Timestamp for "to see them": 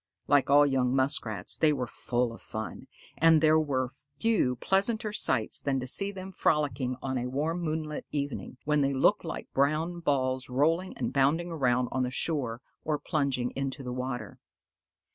5.79-6.31